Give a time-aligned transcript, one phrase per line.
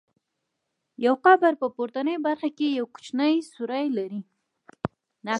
[1.05, 4.21] یو قبر په پورتنۍ برخه کې یو کوچنی سوری لري.